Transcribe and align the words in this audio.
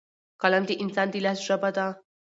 قلم 0.41 0.63
د 0.67 0.71
انسان 0.83 1.07
د 1.11 1.15
لاس 1.25 1.39
ژبه 1.47 1.69
ده. 1.77 1.87